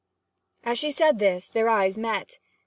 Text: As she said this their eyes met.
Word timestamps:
As 0.63 0.79
she 0.79 0.89
said 0.89 1.19
this 1.19 1.47
their 1.47 1.69
eyes 1.69 1.95
met. 1.95 2.39